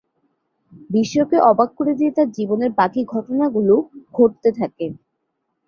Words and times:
বিশ্বকে 0.89 1.37
অবাক 1.51 1.69
করে 1.77 1.93
দিয়ে 1.99 2.11
তার 2.11 2.27
জীবনের 2.37 2.71
বাকি 2.79 3.01
ঘটনাগুলো 3.13 3.75
ঘটতে 4.13 4.49
থাকে। 4.59 4.85